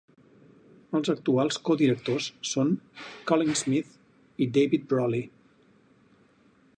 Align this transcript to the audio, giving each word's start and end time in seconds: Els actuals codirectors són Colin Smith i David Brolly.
Els 0.99 1.11
actuals 1.13 1.59
codirectors 1.67 2.29
són 2.53 2.73
Colin 3.33 3.53
Smith 3.61 3.93
i 4.47 4.51
David 4.57 4.91
Brolly. 4.95 5.23